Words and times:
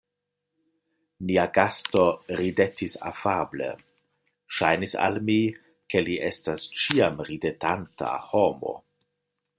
Nia 1.31 1.43
gasto 1.57 2.05
ridetis 2.39 2.97
afable; 3.11 3.69
ŝajnis 4.61 4.97
al 5.09 5.23
mi, 5.29 5.39
ke 5.95 6.03
li 6.09 6.19
estas 6.31 6.67
ĉiam 6.81 7.23
ridetanta 7.31 8.15
homo. 8.33 8.79